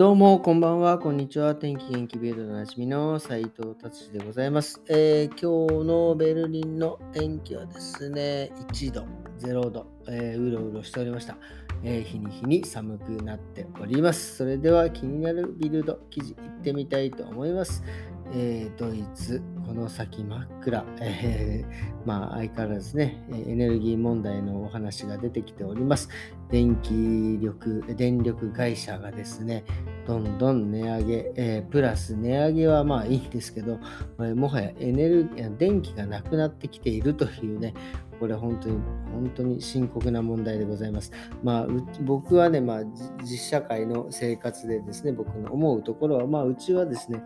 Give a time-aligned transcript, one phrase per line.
[0.00, 1.54] どうも、こんばんは、こんにちは。
[1.54, 9.04] 天気元気ビルドのなじみの斉藤達でございます、えー今日のベルリンの天気はですね、1度、
[9.40, 11.36] 0度、えーうろうろしておりました、
[11.84, 14.38] えー日に日に寒くなっております。
[14.38, 17.84] それでは気になるビルド記事いってみたいと思います。
[18.32, 26.08] えードイツ、この先真っ暗、えーまあ相変わらずね、エネルギー問題のお話が出てきております。
[26.50, 29.64] 電気力、電力会社がですね、
[30.06, 33.78] どんどん値上げ、えープラス値上げはまあいいんですけど、
[34.16, 37.74] これもはやエネルギー、電気がなくなってきているというね、
[38.20, 38.78] これ本当に、
[39.12, 41.10] 本当に深刻な問題でございます。
[41.42, 41.66] まあ、
[42.02, 42.84] 僕はね、まあ、
[43.22, 47.22] 実社会の生活でですね、僕の思うところは、まあ、うちはですね、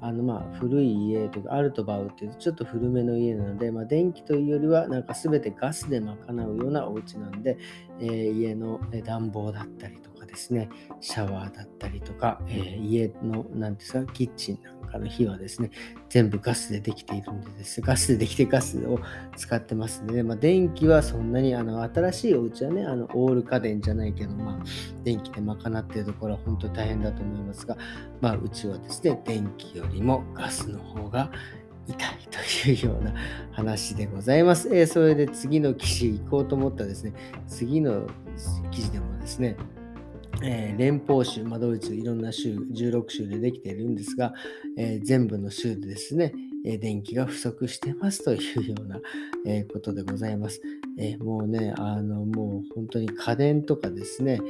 [0.00, 6.16] あのまあ古い家というか、アルトバウっていうちょっと古めの家なので、まあ、電気というよりは、なんか全てガスで賄
[6.46, 7.58] うようなお家なんで、
[8.00, 10.68] えー家の暖房だったりとかですね、
[11.00, 15.70] シャワーだったりとか、えー家の、なんですか、キッチンなんかの火はですね、
[16.08, 18.98] 全部ガスでできているんでです、ガスでできてガスを
[19.36, 24.64] 使ってますんでね、まあ、電気はそんなに、あの、新しいお家はね、あの、オール家電じゃないけど、まあ、
[25.04, 27.76] 電気で賄っているところは本当に大変だと思いますが、
[28.20, 31.30] まあ、うちはですね、電気よりもガスの方が
[31.86, 33.14] 痛いというような
[33.52, 34.68] 話でございます。
[34.74, 37.12] えーそれで次の記事行こうと思ったらですね、
[37.46, 38.06] 次の
[38.70, 39.56] 記事でもですね、
[40.42, 44.34] えー連邦州、まあ、ドイツいろんな州、16州でできているんですが、
[44.76, 46.32] えー全部の州でですね、
[46.64, 49.00] えー電気が不足してますというような、
[49.46, 50.60] えことでございます。
[50.98, 54.40] えもうね、あの、もう本当に家電とかですね、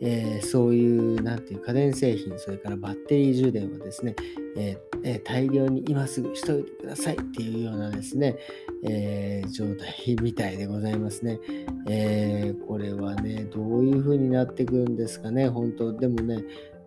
[0.00, 4.14] えそういう、何ていう家電製品、それからバッテリー充電はですね、
[4.56, 8.36] えー大量に今すぐしといてくださいっていうようなですね、
[8.82, 11.38] えー状態みたいでございますね。
[11.88, 15.92] えーこれはね、どういうふうになってくるんですかね、本当。
[15.92, 16.42] でもね、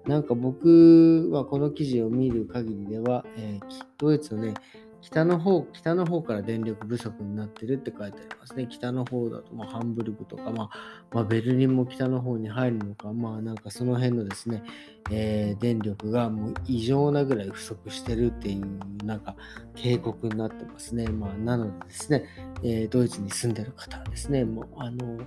[0.07, 4.53] なんか僕はこの記事を見る限りでは、えーきっとですね、
[5.01, 8.67] 北の方、北の方から電力不足になってるって書いてありますね。
[8.69, 10.69] 北の方だと、まあ、ハンブルクとか、まあ、
[11.13, 14.63] まあ、ベルリンも北の方に入るのか、まあ、なんかその辺のですね、
[15.11, 19.35] えー電力がもう異常なぐらい不足してるっていう、なんか
[19.75, 21.07] 警告になってますね。
[21.07, 22.25] まあ、なのでですね、
[22.63, 25.19] えードイツに住んでる方はですね、もう、あの、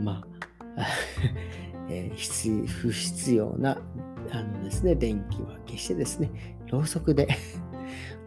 [0.00, 0.24] ま
[0.76, 0.86] あ、
[1.88, 3.78] えー不必要な
[4.30, 7.28] あのですね、電気は決してですね、ろうそくで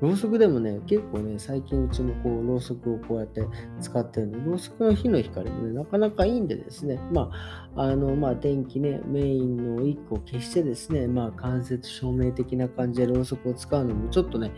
[0.02, 3.46] ろうそくでもね、結構ね、最近うちもこう、ろうそくをこうやって
[3.80, 7.30] 使ってるんで、ろうそくの火の光もね、なかなかいいんでですね、ま
[7.76, 14.52] あ、あの、まあ、電気ね、メインの1個を消してですね、まあ、間接照明的な感じでろうそくを使うのも、ちょっとね、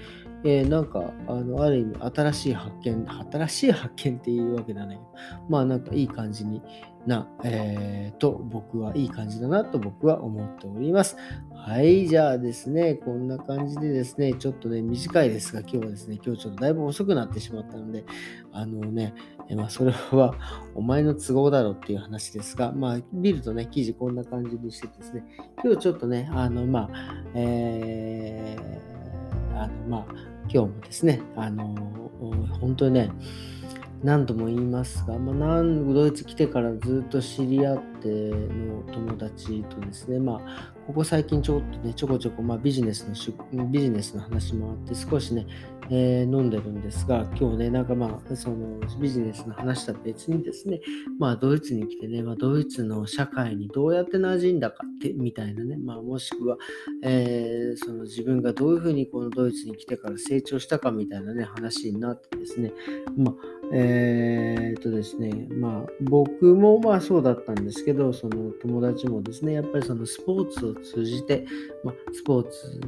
[0.46, 5.09] えーなんか、あの、ある意味、新しい発見、新しい発見っていうわけではないけど、
[5.50, 6.62] まあ、なんかいい感じに
[7.05, 11.17] な、えーと、僕はいい感じだなと僕は思っております。
[11.53, 18.05] はい、じゃあですね、こんな感じでですね、ちょっとね、短いですが、今日はですね、今日ちょっとだいぶ遅くなってしまったので、
[18.51, 19.13] あのね、
[19.49, 20.35] えまあ、それは
[20.75, 25.25] お前の都合だろうっていう話ですが、まあ、見るとね、記事こんな感じにしてですね、
[25.63, 28.93] 今日ちょっとね、あの、まあ、えー
[29.55, 30.05] あの、まあ、
[30.49, 31.75] 今日もですね、あの、
[32.59, 33.09] 本当にね、
[34.03, 43.07] 何度も言いますが、まあ、ドイツ来てからずっと知り合っての友達とですね、まあ、ここ最近ちょっとね、ちょこちょこ、まあ、ビジネス
[43.53, 45.47] のビジネスの話もあって、少しね、
[45.89, 50.81] えー飲んでるんですが、今日ね、なんかまあ、そのビジネスの話とは別にですね、
[51.17, 56.57] まあ、ドイツに来てね、まあ、ドイツの社会にどうやって馴染んだかって、みたいなね、まあ、もしくは、
[57.03, 62.73] えーその自分がどういうふうにこのドイツに来てから成長したかみたいなね、話になってですね、
[63.17, 63.35] まあ、
[63.75, 71.44] えーっとですね、まあ、僕もまあそうだったんですけど、その友達もですね、やっぱりそのスポーツを通じて、
[71.83, 72.81] まあ、スポーツ、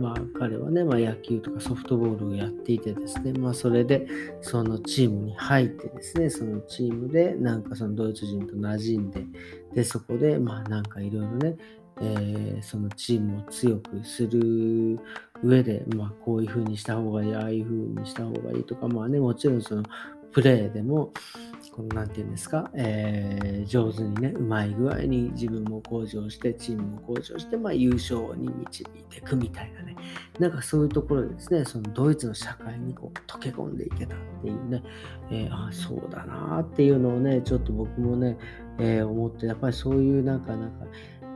[0.00, 4.06] まあ彼はね、まあ、野球とかソフトボールをやっていてですね、まあそれで
[4.40, 9.26] そのチームに入ってですね、そのチームでなんかそのドイツ人と馴染んで、
[9.74, 11.56] で、そこでまあなんかいろいろね、
[12.00, 14.98] えーそのチームを強くする
[15.42, 19.82] 上で、まあ、こういう風にした方がいい、ああいう風にした方がいいとか、まあね、もちろんその
[20.32, 21.12] プレーでも、
[21.74, 29.96] このなんていうんですか、えー上手にね、うまい具合に自分も向上して、チームも向上して、まあ、優勝に導いていくみたいなね、
[30.38, 34.82] なんかそういうところでですね、そのドイツの社会にこう溶け込んでいけたっていうね、
[35.30, 38.36] えーあそうだなっていうのをね、ちょっと僕もね、
[38.78, 40.86] えー思って、やっぱりそういうなんか、なんか、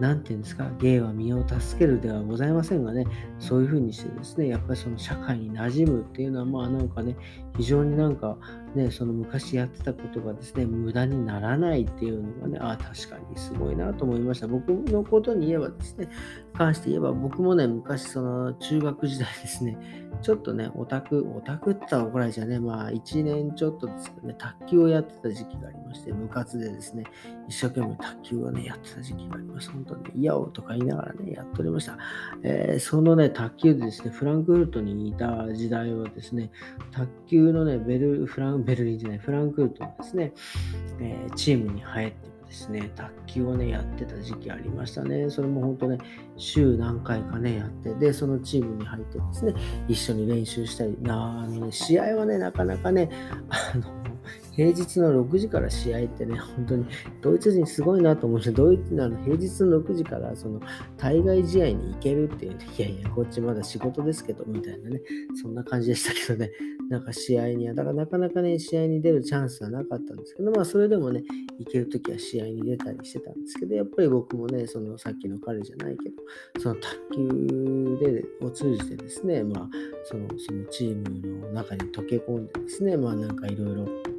[0.00, 3.06] なんていうんですか、芸は身を助けるではございませんがね、
[3.38, 7.16] そういうふうにしてですね、やっぱりその社会に馴染むっていうのは、まあなんかね、
[7.56, 8.36] 非常になんか、
[8.74, 14.46] ね、その昔やってたことがですね、無駄にならないっていうのがね、ああ、確かにすごいなと思いました。
[14.46, 16.08] 僕のことに言えばですね、
[16.54, 19.78] 関して言えば僕もね、昔その中学時代ですね、
[20.22, 27.04] ちょっとね、オタク、オタクって言ったら怒られちゃうね、まあ1年ちょっとですけどね、卓球をやってた時期がありまして、部活でですね、
[27.48, 29.72] 一生懸命卓球をね、やってた時期がありました。
[29.72, 31.98] 本当に、イヤオとか言いながらね、やっておりました。
[32.42, 36.50] えー、そのね、卓球でですね、フランクフルトにいた時代はですね、
[36.92, 40.32] 卓球のね、ベル、フラン、ベルリンじゃない、フランクフルトのですね、
[41.00, 45.28] えー、チームに入ってもですね、卓球をね、やってた時期ありましたね。
[45.30, 45.98] それも本当ね、
[46.36, 49.54] 週何回かね、やって、で、そのチームに入ってですね、
[49.88, 53.10] 一緒に練習したり、なあのね、試合はね、なかなかね、
[53.48, 54.05] あの、
[54.56, 56.86] 平日の6時から試合ってね、 本当に
[57.20, 58.42] ドイツ人すごいなと思う。
[58.42, 60.60] し、 ドイツの平日の6時からその
[60.96, 62.52] 対外試合に行けるっていう。
[62.52, 65.02] ね、 いやいや、こっちまだ仕事ですけど、みたいなね、
[65.34, 66.50] そんな感じでしたけどね、
[66.88, 71.22] なんか試合には、だからなかなかね、試合に出るチャンスはなかったんですけど、まあそれでもね、
[71.58, 76.16] 行けるときは試合に出たりしてたんですけど、やっぱり僕もね、そのさっきの彼じゃないけど、
[76.60, 79.70] その卓球でを通じてですね、まあ
[80.04, 84.15] そのそのチームの中に溶け込んでですね、まあなんかいろいろ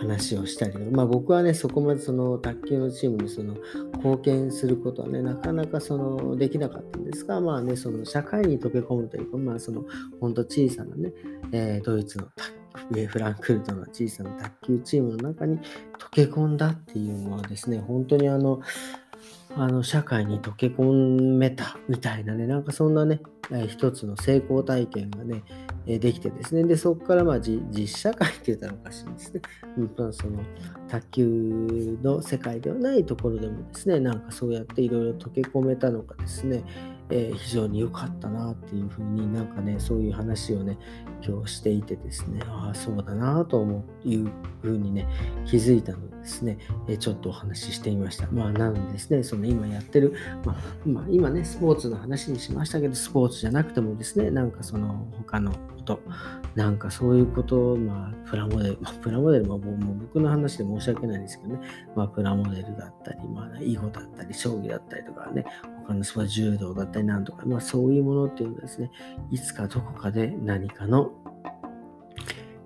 [0.00, 3.54] 話をしたり、まあ僕はね、そこまでその卓球のチームにその
[3.96, 9.84] 貢献することはね、なかなかそのできなかったんですが、まあね、その社会に溶け込むというか、まあその
[10.18, 11.12] 本当小さなね、
[11.52, 12.28] えー、ドイツの
[12.90, 15.62] 上フランクルトの小さな卓球チームの中に溶
[16.10, 18.60] け込んだっていうのはですね、本当にあの、
[19.56, 23.20] あの社会に溶け込めたみたいなね、なんかそんなね、
[23.52, 25.42] え一つの成功体験がね、
[25.86, 29.40] えできてですね、で、そこからまあ実社会って言ったらおかしいですね。
[29.76, 30.38] うん、その
[30.88, 36.62] 卓球の世界ではないところでもですね、なんかそうやっていろいろ溶け込めたのかですね、
[37.10, 40.78] えー、非常に良かったなっていうふうになんかね、そういう話をね、
[41.26, 44.30] 今日していてですね、ああ、そうだなと思ういう
[44.62, 45.06] ふうにね、
[45.46, 46.58] 気づいたのでですね、
[46.88, 48.28] えー、ちょっとお話ししてみました。
[48.30, 50.14] まあ、なのでですね、その今やってる、
[50.44, 50.56] まあ、
[50.88, 56.00] まあ、今ね、スポーツの話にしましたけど、スポーツじゃなくてもですね、なんかその他のこと、
[56.54, 61.60] なんかそういうことを、まあ、プラモデル、まあ、プラモデルももう僕の話で申し訳ないんですけどね、
[61.96, 65.44] まあ、プラモデルだったり、まあ、囲碁だったり、将棋だったりとかね、
[65.86, 68.90] 他のスポーツ、柔道だったりなんとか、まあ、そういうものっていうのはですね、
[69.30, 71.12] いつかどこかで何かの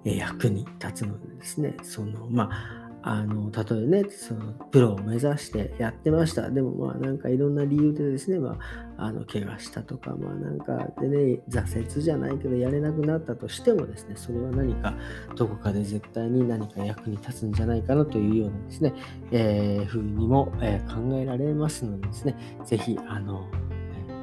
[0.04, 6.50] 役に立つのでですね、その、まあ、あの、例えね、その、プロを目指してやってました。
[6.50, 8.56] でも、まあ、なんかいろんな理由でですね、ま
[8.96, 14.94] あ、あの、怪我したとか、まあ、なんかでね、挫折じゃないけど、やれなくなったとしてもですね、それは何か、
[15.36, 18.94] どこかで絶対に何か役に立つんじゃないかなというようなですね、
[19.32, 22.34] えー、ふうにも、えー、考えられますのでですね、
[22.64, 23.46] ぜひ、あの、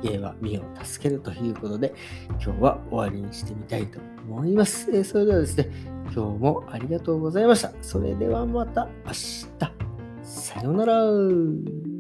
[0.04, 1.94] 家は身を助けるということで、
[2.44, 4.90] 今日は終わりにしてみたいと思います。
[4.92, 5.70] え、それではですね、
[6.14, 7.72] 今日もありがとうございました。
[7.82, 9.48] それではまた明日。
[10.24, 11.91] さようなら。